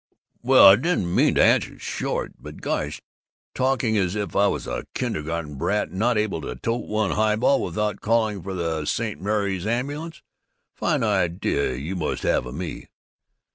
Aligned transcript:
"Well, 0.41 0.65
I 0.65 0.77
didn't 0.77 1.13
mean 1.13 1.35
to 1.35 1.43
answer 1.43 1.77
short, 1.77 2.33
but 2.39 2.59
gosh, 2.59 3.03
talking 3.53 3.97
as 3.99 4.15
if 4.15 4.35
I 4.35 4.47
was 4.47 4.65
a 4.65 4.87
kindergarten 4.95 5.59
brat, 5.59 5.91
not 5.91 6.17
able 6.17 6.41
to 6.41 6.55
tote 6.55 6.87
one 6.87 7.11
highball 7.11 7.61
without 7.61 8.01
calling 8.01 8.41
for 8.41 8.55
the 8.55 8.85
St. 8.85 9.21
Mary's 9.21 9.67
ambulance! 9.67 10.23
A 10.75 10.79
fine 10.79 11.03
idea 11.03 11.75
you 11.75 11.95
must 11.95 12.23
have 12.23 12.47
of 12.47 12.55
me!" 12.55 12.87